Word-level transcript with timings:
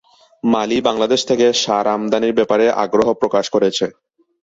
মালি 0.43 0.77
বাংলাদেশ 0.87 1.21
থেকে 1.29 1.45
সার 1.63 1.85
আমদানির 1.95 2.37
ব্যাপারে 2.39 2.65
আগ্রহ 2.83 3.07
প্রকাশ 3.21 3.45
করেছে। 3.55 3.85